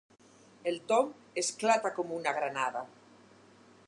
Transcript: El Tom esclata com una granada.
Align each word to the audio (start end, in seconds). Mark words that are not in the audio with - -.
El 0.71 0.79
Tom 0.91 1.11
esclata 1.43 1.93
com 1.99 2.15
una 2.17 2.33
granada. 2.39 2.83